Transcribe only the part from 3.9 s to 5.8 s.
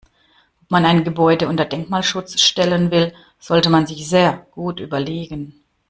sehr gut überlegen.